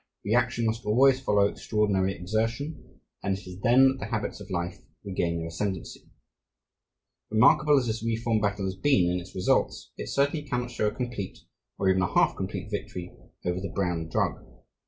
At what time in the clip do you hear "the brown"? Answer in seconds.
13.61-14.07